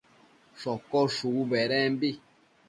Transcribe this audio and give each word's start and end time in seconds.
shocosh 0.61 1.11
shubu 1.17 1.41
bedembi 1.51 2.09